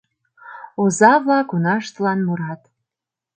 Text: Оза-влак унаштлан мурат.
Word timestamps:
Оза-влак 0.81 1.49
унаштлан 1.55 2.19
мурат. 2.27 2.61